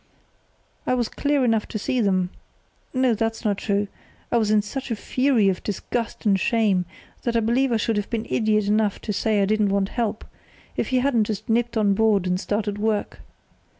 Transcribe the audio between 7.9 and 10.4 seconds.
have been idiot enough to say I didn't want help,